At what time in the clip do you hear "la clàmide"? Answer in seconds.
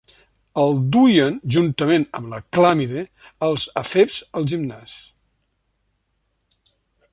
2.35-3.05